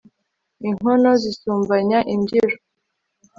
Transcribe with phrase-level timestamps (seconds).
[0.67, 2.57] inkono zisumbanya imbyiro